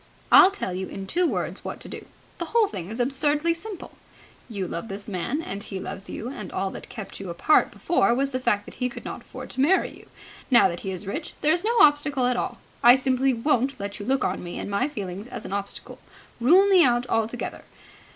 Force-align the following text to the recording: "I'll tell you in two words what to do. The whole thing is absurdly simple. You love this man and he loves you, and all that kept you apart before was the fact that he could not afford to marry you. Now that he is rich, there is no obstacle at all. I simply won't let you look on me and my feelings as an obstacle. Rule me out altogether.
"I'll 0.31 0.49
tell 0.49 0.73
you 0.73 0.87
in 0.87 1.05
two 1.05 1.27
words 1.27 1.63
what 1.63 1.79
to 1.81 1.87
do. 1.87 2.07
The 2.39 2.45
whole 2.45 2.67
thing 2.67 2.89
is 2.89 2.99
absurdly 2.99 3.53
simple. 3.53 3.91
You 4.49 4.67
love 4.67 4.87
this 4.87 5.07
man 5.07 5.43
and 5.43 5.61
he 5.61 5.79
loves 5.79 6.09
you, 6.09 6.27
and 6.27 6.51
all 6.51 6.71
that 6.71 6.89
kept 6.89 7.19
you 7.19 7.29
apart 7.29 7.69
before 7.69 8.11
was 8.15 8.31
the 8.31 8.39
fact 8.39 8.65
that 8.65 8.73
he 8.81 8.89
could 8.89 9.05
not 9.05 9.21
afford 9.21 9.51
to 9.51 9.61
marry 9.61 9.95
you. 9.95 10.07
Now 10.49 10.67
that 10.69 10.79
he 10.79 10.89
is 10.89 11.05
rich, 11.05 11.35
there 11.41 11.53
is 11.53 11.63
no 11.63 11.77
obstacle 11.79 12.25
at 12.25 12.35
all. 12.35 12.57
I 12.81 12.95
simply 12.95 13.31
won't 13.31 13.79
let 13.79 13.99
you 13.99 14.05
look 14.07 14.23
on 14.23 14.43
me 14.43 14.57
and 14.57 14.71
my 14.71 14.89
feelings 14.89 15.27
as 15.27 15.45
an 15.45 15.53
obstacle. 15.53 15.99
Rule 16.39 16.65
me 16.67 16.83
out 16.83 17.05
altogether. 17.05 17.61